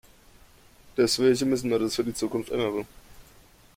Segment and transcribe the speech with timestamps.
[0.97, 2.87] Deswegen müssen wir das für die Zukunft ändern!